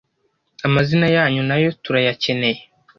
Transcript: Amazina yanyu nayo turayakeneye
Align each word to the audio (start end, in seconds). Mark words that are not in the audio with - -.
Amazina 0.67 1.07
yanyu 1.15 1.41
nayo 1.49 1.69
turayakeneye 1.83 2.59